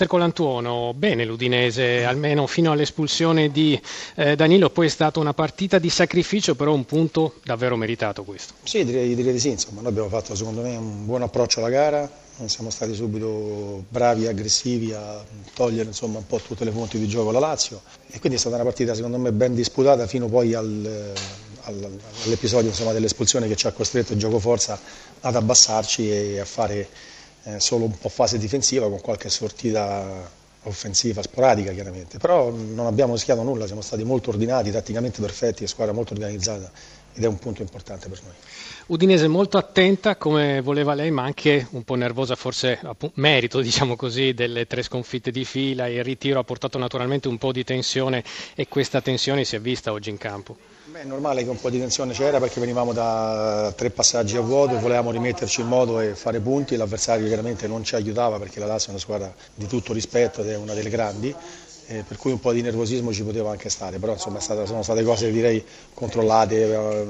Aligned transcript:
Mister 0.00 0.06
Colantuono, 0.18 0.94
bene 0.94 1.26
l'Udinese, 1.26 2.04
almeno 2.06 2.46
fino 2.46 2.72
all'espulsione 2.72 3.50
di 3.50 3.78
eh, 4.14 4.34
Danilo, 4.34 4.70
poi 4.70 4.86
è 4.86 4.88
stata 4.88 5.20
una 5.20 5.34
partita 5.34 5.78
di 5.78 5.90
sacrificio, 5.90 6.54
però 6.54 6.72
un 6.72 6.86
punto 6.86 7.34
davvero 7.44 7.76
meritato 7.76 8.24
questo. 8.24 8.54
Sì, 8.62 8.82
direi, 8.82 9.14
direi 9.14 9.34
di 9.34 9.38
sì, 9.38 9.50
insomma, 9.50 9.82
noi 9.82 9.90
abbiamo 9.90 10.08
fatto 10.08 10.34
secondo 10.34 10.62
me 10.62 10.74
un 10.74 11.04
buon 11.04 11.20
approccio 11.20 11.58
alla 11.58 11.68
gara, 11.68 12.10
siamo 12.46 12.70
stati 12.70 12.94
subito 12.94 13.84
bravi 13.90 14.24
e 14.24 14.28
aggressivi 14.28 14.90
a 14.94 15.22
togliere 15.52 15.88
insomma, 15.88 16.16
un 16.16 16.26
po' 16.26 16.38
tutte 16.38 16.64
le 16.64 16.70
fonti 16.70 16.98
di 16.98 17.06
gioco 17.06 17.28
alla 17.28 17.38
Lazio 17.38 17.82
e 18.06 18.18
quindi 18.20 18.38
è 18.38 18.40
stata 18.40 18.54
una 18.54 18.64
partita 18.64 18.94
secondo 18.94 19.18
me 19.18 19.32
ben 19.32 19.54
disputata 19.54 20.06
fino 20.06 20.28
poi 20.28 20.54
al, 20.54 21.12
al, 21.64 21.98
all'episodio 22.24 22.72
dell'espulsione 22.92 23.48
che 23.48 23.56
ci 23.56 23.66
ha 23.66 23.72
costretto 23.72 24.14
il 24.14 24.18
gioco 24.18 24.38
forza 24.38 24.80
ad 25.20 25.36
abbassarci 25.36 26.10
e 26.10 26.40
a 26.40 26.46
fare 26.46 26.88
eh, 27.44 27.60
solo 27.60 27.84
un 27.84 27.98
po' 27.98 28.08
fase 28.08 28.38
difensiva 28.38 28.88
con 28.88 29.00
qualche 29.00 29.28
sortita 29.28 30.38
offensiva 30.64 31.22
sporadica 31.22 31.72
chiaramente, 31.72 32.18
però 32.18 32.50
non 32.50 32.86
abbiamo 32.86 33.14
rischiato 33.14 33.42
nulla, 33.42 33.66
siamo 33.66 33.80
stati 33.80 34.04
molto 34.04 34.30
ordinati, 34.30 34.70
tatticamente 34.70 35.20
perfetti, 35.20 35.66
squadra 35.66 35.94
molto 35.94 36.12
organizzata 36.12 36.70
ed 37.14 37.24
è 37.24 37.26
un 37.26 37.38
punto 37.38 37.62
importante 37.62 38.08
per 38.08 38.20
noi. 38.22 38.32
Udinese 38.86 39.28
molto 39.28 39.56
attenta 39.56 40.16
come 40.16 40.60
voleva 40.62 40.94
lei, 40.94 41.10
ma 41.10 41.22
anche 41.22 41.66
un 41.70 41.84
po' 41.84 41.94
nervosa, 41.94 42.34
forse 42.34 42.78
appunto, 42.82 43.20
merito 43.20 43.60
diciamo 43.62 43.94
così, 43.96 44.34
delle 44.34 44.66
tre 44.66 44.82
sconfitte 44.82 45.30
di 45.30 45.44
fila. 45.44 45.86
Il 45.86 46.02
ritiro 46.02 46.40
ha 46.40 46.44
portato 46.44 46.78
naturalmente 46.78 47.28
un 47.28 47.38
po' 47.38 47.52
di 47.52 47.62
tensione 47.64 48.24
e 48.54 48.66
questa 48.68 49.00
tensione 49.00 49.44
si 49.44 49.56
è 49.56 49.60
vista 49.60 49.92
oggi 49.92 50.10
in 50.10 50.18
campo. 50.18 50.56
Beh, 50.90 51.02
è 51.02 51.04
normale 51.04 51.44
che 51.44 51.50
un 51.50 51.60
po' 51.60 51.70
di 51.70 51.78
tensione 51.78 52.12
c'era 52.14 52.40
perché 52.40 52.58
venivamo 52.58 52.92
da 52.92 53.72
tre 53.76 53.90
passaggi 53.90 54.36
a 54.36 54.40
vuoto, 54.40 54.76
volevamo 54.80 55.12
rimetterci 55.12 55.60
in 55.60 55.68
modo 55.68 56.00
e 56.00 56.16
fare 56.16 56.40
punti, 56.40 56.74
l'avversario 56.74 57.28
chiaramente 57.28 57.68
non 57.68 57.84
ci 57.84 57.94
aiutava 57.94 58.40
perché 58.40 58.58
la 58.58 58.66
Lazio 58.66 58.88
è 58.88 58.90
una 58.90 58.98
squadra 58.98 59.32
di 59.54 59.68
tutto 59.68 59.92
rispetto 59.92 60.40
ed 60.40 60.48
è 60.48 60.56
una 60.56 60.74
delle 60.74 60.90
grandi 60.90 61.32
eh, 61.90 62.04
per 62.06 62.16
cui 62.16 62.30
un 62.30 62.38
po' 62.38 62.52
di 62.52 62.62
nervosismo 62.62 63.12
ci 63.12 63.24
poteva 63.24 63.50
anche 63.50 63.68
stare, 63.68 63.98
però 63.98 64.12
insomma 64.12 64.38
stata, 64.38 64.64
sono 64.64 64.84
state 64.84 65.02
cose 65.02 65.32
direi 65.32 65.62
controllate, 65.92 66.72
eh, 66.72 67.04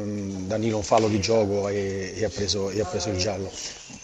Danilo 0.47 0.79
un 0.79 0.83
fallo 0.83 1.07
di 1.07 1.21
gioco 1.21 1.69
e, 1.69 2.15
e, 2.17 2.25
ha, 2.25 2.31
preso, 2.31 2.71
e 2.71 2.81
ha, 2.81 2.87
preso, 2.87 3.11
il 3.11 3.19
giallo. 3.19 3.51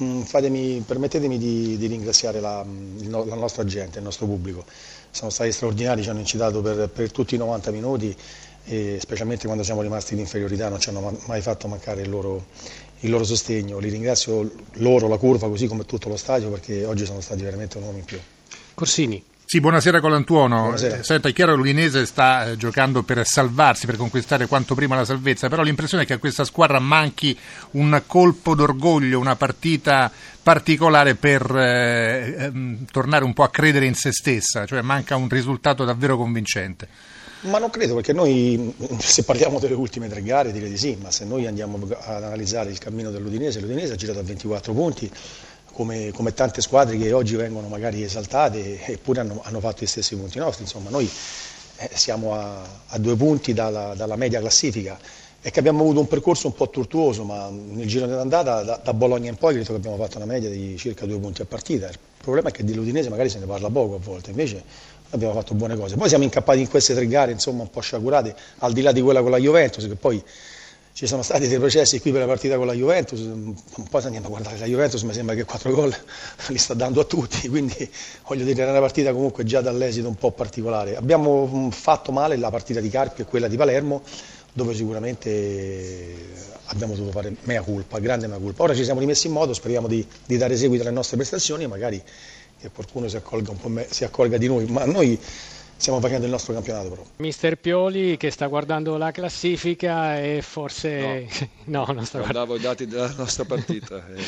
Mm, 0.02 0.20
fatemi, 0.22 0.84
permettetemi 0.86 1.38
di, 1.38 1.78
di 1.78 1.86
ringraziare 1.86 2.40
la, 2.40 2.62
la, 3.08 3.34
nostra 3.36 3.64
gente, 3.64 3.98
il 3.98 4.04
nostro 4.04 4.26
pubblico, 4.26 4.66
sono 5.10 5.30
stati 5.30 5.50
straordinari, 5.50 6.02
ci 6.02 6.10
hanno 6.10 6.18
incitato 6.18 6.60
per, 6.60 6.90
per 6.90 7.10
tutti 7.10 7.36
i 7.36 7.38
90 7.38 7.70
minuti 7.70 8.14
e 8.66 8.98
specialmente 9.00 9.46
quando 9.46 9.64
siamo 9.64 9.80
rimasti 9.80 10.12
in 10.12 10.20
inferiorità 10.20 10.68
non 10.68 10.78
ci 10.78 10.90
hanno 10.90 11.18
mai 11.24 11.40
fatto 11.40 11.68
mancare 11.68 12.02
il 12.02 12.10
loro, 12.10 12.48
il 13.00 13.08
loro 13.08 13.24
sostegno, 13.24 13.78
li 13.78 13.88
ringrazio 13.88 14.50
loro, 14.74 15.08
la 15.08 15.16
curva 15.16 15.48
così 15.48 15.68
come 15.68 15.86
tutto 15.86 16.10
lo 16.10 16.18
stadio 16.18 16.50
perché 16.50 16.84
oggi 16.84 17.06
sono 17.06 17.22
stati 17.22 17.42
veramente 17.42 17.78
un 17.78 17.84
uomo 17.84 17.96
in 17.96 18.04
più. 18.04 18.18
Corsini. 18.74 19.24
Sì, 19.48 19.60
buonasera 19.60 20.00
Colantuono. 20.00 20.62
Buonasera. 20.62 21.04
Senta, 21.04 21.28
è 21.28 21.32
chiaro 21.32 21.52
che 21.52 21.58
l'Udinese 21.58 22.04
sta 22.04 22.50
eh, 22.50 22.56
giocando 22.56 23.04
per 23.04 23.24
salvarsi, 23.24 23.86
per 23.86 23.94
conquistare 23.94 24.48
quanto 24.48 24.74
prima 24.74 24.96
la 24.96 25.04
salvezza, 25.04 25.48
però 25.48 25.62
l'impressione 25.62 26.02
è 26.02 26.06
che 26.06 26.14
a 26.14 26.18
questa 26.18 26.42
squadra 26.42 26.80
manchi 26.80 27.38
un 27.72 28.02
colpo 28.06 28.56
d'orgoglio, 28.56 29.20
una 29.20 29.36
partita 29.36 30.10
particolare 30.42 31.14
per 31.14 31.48
eh, 31.56 32.34
ehm, 32.38 32.86
tornare 32.90 33.22
un 33.22 33.34
po' 33.34 33.44
a 33.44 33.48
credere 33.48 33.86
in 33.86 33.94
se 33.94 34.10
stessa, 34.10 34.66
cioè 34.66 34.80
manca 34.80 35.14
un 35.14 35.28
risultato 35.28 35.84
davvero 35.84 36.16
convincente. 36.16 36.88
Ma 37.42 37.58
non 37.58 37.70
credo, 37.70 37.94
perché 37.94 38.12
noi, 38.12 38.74
se 38.98 39.22
parliamo 39.22 39.60
delle 39.60 39.74
ultime 39.74 40.08
tre 40.08 40.22
gare, 40.22 40.50
direi 40.50 40.70
di 40.70 40.78
sì, 40.78 40.98
ma 41.00 41.12
se 41.12 41.24
noi 41.24 41.46
andiamo 41.46 41.78
ad 42.00 42.24
analizzare 42.24 42.70
il 42.70 42.78
cammino 42.78 43.12
dell'Udinese, 43.12 43.60
l'Udinese 43.60 43.92
ha 43.92 43.96
girato 43.96 44.18
a 44.18 44.22
24 44.22 44.72
punti, 44.72 45.08
come, 45.76 46.10
come, 46.10 46.32
tante 46.32 46.62
squadre 46.62 46.96
che 46.96 47.12
oggi 47.12 47.36
vengono 47.36 47.68
magari 47.68 48.02
esaltate 48.02 48.82
eppure 48.86 49.20
hanno, 49.20 49.42
hanno 49.44 49.60
fatto 49.60 49.84
gli 49.84 49.86
stessi 49.86 50.16
punti 50.16 50.38
nostri. 50.38 50.62
Insomma, 50.62 50.88
noi 50.88 51.08
eh, 51.76 51.90
siamo 51.92 52.32
a, 52.32 52.62
a, 52.86 52.98
due 52.98 53.14
punti 53.14 53.52
dalla, 53.52 53.92
dalla, 53.94 54.16
media 54.16 54.40
classifica 54.40 54.98
e 55.42 55.50
che 55.50 55.58
abbiamo 55.58 55.82
avuto 55.82 56.00
un 56.00 56.08
percorso 56.08 56.46
un 56.46 56.54
po' 56.54 56.70
tortuoso, 56.70 57.24
ma 57.24 57.50
nel 57.50 57.86
giro 57.86 58.06
dell'andata 58.06 58.62
da, 58.62 58.80
da 58.82 58.94
Bologna 58.94 59.28
in 59.28 59.36
poi 59.36 59.52
credo 59.52 59.68
che 59.68 59.76
abbiamo 59.76 59.98
fatto 59.98 60.16
una 60.16 60.24
media 60.24 60.48
di 60.48 60.78
circa 60.78 61.04
due 61.04 61.18
punti 61.18 61.42
a 61.42 61.44
partita. 61.44 61.88
Il 61.88 61.98
problema 62.22 62.48
è 62.48 62.52
che 62.52 62.64
dell'Udinese 62.64 63.10
magari 63.10 63.28
se 63.28 63.38
ne 63.38 63.44
parla 63.44 63.68
poco 63.68 63.96
a 63.96 63.98
volte, 63.98 64.30
invece 64.30 64.64
abbiamo 65.10 65.34
fatto 65.34 65.52
buone 65.52 65.76
cose. 65.76 65.96
Poi 65.96 66.08
siamo 66.08 66.24
incappati 66.24 66.60
in 66.60 66.70
queste 66.70 66.94
tre 66.94 67.06
gare 67.06 67.32
insomma, 67.32 67.60
un 67.60 67.70
po' 67.70 67.80
sciagurate, 67.80 68.34
al 68.60 68.72
di 68.72 68.80
là 68.80 68.92
di 68.92 69.02
quella 69.02 69.20
con 69.20 69.30
la 69.30 69.38
Juventus, 69.38 69.86
che 69.86 69.94
poi 69.94 70.24
ci 70.96 71.06
sono 71.06 71.20
stati 71.20 71.46
dei 71.46 71.58
processi 71.58 72.00
qui 72.00 72.10
per 72.10 72.20
la 72.20 72.26
partita 72.26 72.56
con 72.56 72.64
la 72.64 72.72
Juventus, 72.72 73.20
poi 73.90 74.00
se 74.00 74.06
andiamo 74.06 74.28
a 74.28 74.30
guardare 74.30 74.56
la 74.56 74.64
Juventus 74.64 75.02
mi 75.02 75.12
sembra 75.12 75.34
che 75.34 75.44
quattro 75.44 75.70
gol 75.70 75.94
li 76.48 76.56
sta 76.56 76.72
dando 76.72 77.02
a 77.02 77.04
tutti, 77.04 77.48
quindi 77.48 77.86
voglio 78.26 78.44
dire 78.44 78.62
era 78.62 78.70
una 78.70 78.80
partita 78.80 79.12
comunque 79.12 79.44
già 79.44 79.60
dall'esito 79.60 80.08
un 80.08 80.14
po' 80.14 80.30
particolare. 80.30 80.96
Abbiamo 80.96 81.46
mm, 81.46 81.68
fatto 81.68 82.12
male 82.12 82.38
la 82.38 82.48
partita 82.48 82.80
di 82.80 82.88
Carpi 82.88 83.20
e 83.20 83.24
quella 83.26 83.46
di 83.46 83.58
Palermo, 83.58 84.04
dove 84.54 84.72
sicuramente 84.72 86.14
abbiamo 86.68 86.94
dovuto 86.94 87.12
fare 87.12 87.36
mea 87.42 87.60
culpa, 87.60 87.98
grande 87.98 88.26
mea 88.26 88.38
culpa. 88.38 88.62
Ora 88.62 88.74
ci 88.74 88.82
siamo 88.82 88.98
rimessi 88.98 89.26
in 89.26 89.34
modo, 89.34 89.52
speriamo 89.52 89.88
di, 89.88 90.06
di 90.24 90.38
dare 90.38 90.56
seguito 90.56 90.82
alle 90.82 90.92
nostre 90.92 91.18
prestazioni 91.18 91.64
e 91.64 91.66
magari 91.66 92.02
che 92.58 92.70
qualcuno 92.74 93.06
si 93.08 93.16
accolga, 93.16 93.52
me, 93.66 93.86
si 93.90 94.04
accolga 94.04 94.38
di 94.38 94.46
noi, 94.46 94.64
ma 94.64 94.86
noi 94.86 95.20
stiamo 95.76 96.00
facendo 96.00 96.24
il 96.24 96.30
nostro 96.30 96.54
campionato 96.54 96.88
però. 96.88 97.04
Mister 97.16 97.58
Pioli 97.58 98.16
che 98.16 98.30
sta 98.30 98.46
guardando 98.46 98.96
la 98.96 99.10
classifica 99.10 100.18
e 100.18 100.40
forse... 100.42 101.28
No, 101.64 101.84
no 101.86 101.92
non 101.92 102.06
sta 102.06 102.18
guardando. 102.18 102.56
i 102.56 102.60
dati 102.60 102.86
della 102.86 103.12
nostra 103.16 103.44
partita. 103.44 104.04
Eh. 104.16 104.22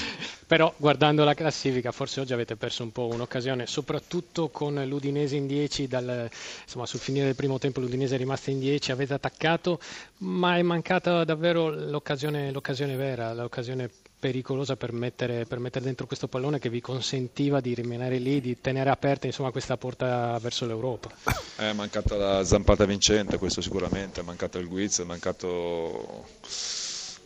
però 0.47 0.73
guardando 0.77 1.25
la 1.25 1.35
classifica 1.35 1.93
forse 1.93 2.21
oggi 2.21 2.33
avete 2.33 2.57
perso 2.57 2.83
un 2.83 2.91
po' 2.91 3.07
un'occasione, 3.07 3.67
soprattutto 3.67 4.49
con 4.49 4.83
l'Udinese 4.87 5.37
in 5.37 5.47
10, 5.47 5.87
dal, 5.87 6.29
insomma 6.65 6.87
sul 6.87 7.01
finire 7.01 7.27
del 7.27 7.35
primo 7.35 7.59
tempo 7.59 7.81
l'Udinese 7.81 8.17
è 8.17 8.19
rimasta 8.19 8.51
in 8.51 8.59
10, 8.59 8.93
avete 8.93 9.15
attaccato, 9.15 9.79
ma 10.19 10.57
è 10.57 10.63
mancata 10.63 11.25
davvero 11.25 11.71
l'occasione, 11.71 12.51
l'occasione 12.51 12.97
vera, 12.97 13.33
l'occasione 13.33 13.91
pericolosa 14.19 14.77
per 14.77 14.93
mettere, 14.93 15.45
per 15.47 15.59
mettere, 15.59 15.85
dentro 15.85 16.07
questo 16.07 16.29
pallone 16.29 16.59
che 16.59 16.69
vi 16.71 16.81
consentiva 16.81 17.61
di 17.61 17.75
rimanere 17.75 18.19
lì, 18.19 18.41
di 18.41 18.61
tenere 18.61 18.91
aperta 18.91 19.27
insomma, 19.27 19.51
questa 19.51 19.77
porta 19.77 20.39
verso 20.41 20.67
l'Europa. 20.67 21.11
È 21.57 21.73
mancata 21.73 22.17
la 22.17 22.45
zampata 22.45 22.85
vincente, 22.85 23.39
questo 23.39 23.61
sicuramente, 23.61 24.21
è 24.21 24.25
mancato 24.25 24.59
il 24.59 24.69
guizzo, 24.69 25.03
è 25.03 25.05
mancato 25.05 26.27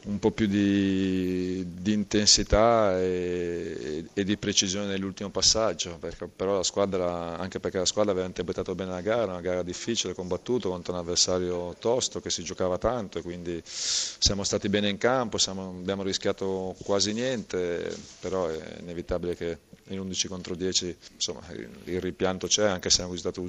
un 0.05 0.19
po' 0.19 0.33
più 0.33 0.47
di, 0.47 1.65
di 1.81 1.93
intensità 1.93 2.99
e, 3.01 4.05
e, 4.13 4.25
di 4.25 4.37
precisione 4.37 4.87
nell'ultimo 4.87 5.31
passaggio, 5.31 5.97
perché, 5.99 6.27
però 6.27 6.57
la 6.57 6.63
squadra, 6.65 7.39
anche 7.39 7.61
perché 7.61 7.79
la 7.79 7.85
squadra 7.85 8.11
aveva 8.13 8.27
interpretato 8.27 8.75
bene 8.75 8.91
la 8.91 9.01
gara, 9.01 9.33
una 9.33 9.41
gara 9.41 9.63
difficile, 9.63 10.15
combattuta 10.15 10.69
contro 10.69 10.93
un 10.93 10.99
avversario 10.99 11.77
tosto 11.79 12.21
che 12.21 12.31
si 12.31 12.43
giocava 12.43 12.79
tanto 12.79 13.19
e 13.19 13.23
quindi 13.23 13.63
siamo 13.65 14.43
stati 14.43 14.69
bene 14.69 14.89
in 14.89 14.99
campo, 14.99 15.39
siamo, 15.39 15.69
abbiamo 15.69 16.03
rischiato 16.03 16.75
quasi 16.83 17.13
niente, 17.13 17.95
però 18.19 18.49
è 18.49 18.79
inevitabile 18.81 19.37
che 19.37 19.59
in 19.89 20.01
11 20.01 20.29
contro 20.29 20.55
10 20.55 20.97
insomma, 21.15 21.41
il 21.85 22.01
ripianto 22.01 22.47
c'è, 22.47 22.67
anche 22.67 22.91
se 22.91 23.03
è 23.03 23.05
un 23.05 23.13
risultato 23.13 23.41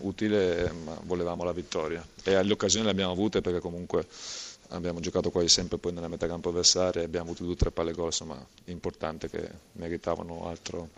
utile, 0.00 0.72
ma 0.84 0.98
volevamo 1.04 1.44
la 1.44 1.52
vittoria. 1.52 2.04
E 2.24 2.42
le 2.42 2.52
occasioni 2.52 2.86
le 2.86 2.90
abbiamo 2.90 3.12
avute 3.12 3.40
perché 3.40 3.60
comunque 3.60 4.06
abbiamo 4.70 5.00
giocato 5.00 5.30
quasi 5.30 5.48
sempre 5.48 5.78
poi 5.78 5.92
nella 5.92 6.08
metà 6.08 6.26
campo 6.26 6.48
avversaria 6.48 7.02
abbiamo 7.04 7.26
avuto 7.26 7.44
due 7.44 7.52
o 7.52 7.56
tre 7.56 7.70
palle 7.70 7.92
gol 7.92 8.06
insomma, 8.06 8.44
importanti 8.66 9.28
che 9.28 9.48
meritavano 9.72 10.46
altro, 10.48 10.88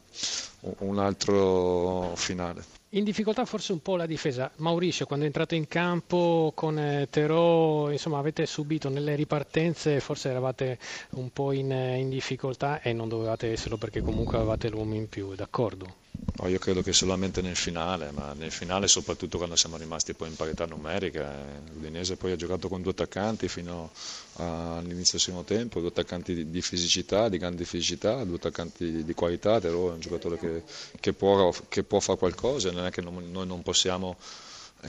un 0.78 0.98
altro 0.98 2.12
finale. 2.16 2.64
In 2.92 3.04
difficoltà 3.04 3.44
forse 3.44 3.72
un 3.72 3.82
po' 3.82 3.96
la 3.96 4.06
difesa. 4.06 4.50
Mauricio, 4.56 5.04
quando 5.04 5.24
è 5.26 5.28
entrato 5.28 5.54
in 5.54 5.68
campo 5.68 6.52
con 6.54 6.78
eh, 6.78 7.06
Terò, 7.10 7.90
insomma, 7.90 8.18
avete 8.18 8.46
subito 8.46 8.88
nelle 8.88 9.14
ripartenze, 9.14 10.00
forse 10.00 10.30
eravate 10.30 10.78
un 11.10 11.30
po' 11.30 11.52
in, 11.52 11.70
in 11.70 12.08
difficoltà 12.08 12.80
e 12.80 12.94
non 12.94 13.08
dovevate 13.10 13.52
esserlo 13.52 13.76
perché 13.76 14.00
comunque 14.00 14.38
avevate 14.38 14.70
l'uomo 14.70 14.94
in 14.94 15.06
più, 15.06 15.34
d'accordo? 15.34 16.06
No, 16.40 16.46
io 16.46 16.58
credo 16.60 16.82
che 16.82 16.92
solamente 16.92 17.42
nel 17.42 17.56
finale, 17.56 18.12
ma 18.12 18.32
nel 18.32 18.52
finale 18.52 18.86
soprattutto 18.86 19.38
quando 19.38 19.56
siamo 19.56 19.76
rimasti 19.76 20.14
poi 20.14 20.28
in 20.28 20.36
parità 20.36 20.66
numerica. 20.66 21.34
Eh, 21.34 21.72
L'Udinese 21.72 22.16
poi 22.16 22.30
ha 22.30 22.36
giocato 22.36 22.68
con 22.68 22.80
due 22.80 22.92
attaccanti 22.92 23.48
fino 23.48 23.90
all'inizio 24.34 25.12
del 25.12 25.20
secondo 25.20 25.42
tempo, 25.46 25.80
due 25.80 25.88
attaccanti 25.88 26.48
di, 26.48 26.62
fisicità, 26.62 27.28
di 27.28 27.38
grande 27.38 27.64
fisicità, 27.64 28.22
due 28.22 28.36
attaccanti 28.36 29.02
di, 29.04 29.14
qualità, 29.14 29.58
Tero 29.58 29.88
è 29.90 29.94
un 29.94 30.00
giocatore 30.00 30.38
che, 30.38 30.62
che, 31.00 31.12
può, 31.12 31.52
che 31.68 31.82
può 31.82 31.98
fare 31.98 32.18
qualcosa, 32.18 32.70
non 32.70 32.86
è 32.86 32.90
che 32.92 33.00
non, 33.00 33.30
noi 33.32 33.46
non 33.46 33.62
possiamo 33.62 34.16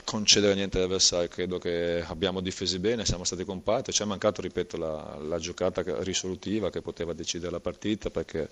concedere 0.04 0.54
niente 0.54 0.78
all'avversario, 0.78 1.26
credo 1.26 1.58
che 1.58 2.04
abbiamo 2.06 2.40
difesi 2.40 2.78
bene, 2.78 3.04
siamo 3.04 3.24
stati 3.24 3.44
compatti, 3.44 3.92
ci 3.92 4.02
è 4.02 4.06
mancato, 4.06 4.40
ripeto, 4.40 4.76
la, 4.76 5.18
la, 5.20 5.38
giocata 5.38 5.82
risolutiva 6.04 6.70
che 6.70 6.80
poteva 6.80 7.12
decidere 7.12 7.50
la 7.50 7.58
partita 7.58 8.08
perché 8.08 8.48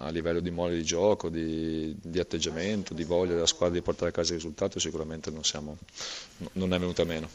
a 0.00 0.10
livello 0.10 0.40
di 0.40 0.50
mole 0.50 0.76
di 0.76 0.84
gioco, 0.84 1.28
di, 1.28 1.94
di, 2.00 2.18
atteggiamento, 2.20 2.94
di 2.94 3.04
voglia 3.04 3.34
della 3.34 3.46
squadra 3.46 3.76
di 3.76 3.82
portare 3.82 4.10
a 4.10 4.12
casa 4.12 4.32
il 4.32 4.38
risultato 4.38 4.78
sicuramente 4.78 5.30
non, 5.30 5.42
siamo, 5.44 5.76
non 6.52 6.72
è 6.72 6.78
venuta 6.78 7.04
meno. 7.04 7.28